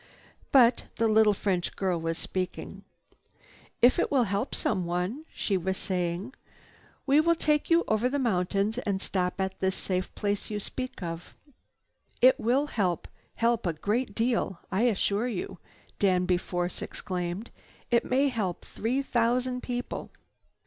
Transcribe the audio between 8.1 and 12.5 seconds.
mountains and stop at this safe place you speak of." "It